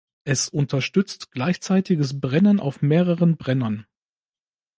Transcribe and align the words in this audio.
Es 0.23 0.49
unterstützt 0.49 1.29
gleichzeitiges 1.29 2.19
Brennen 2.19 2.59
auf 2.59 2.81
mehreren 2.81 3.37
Brennern. 3.37 3.85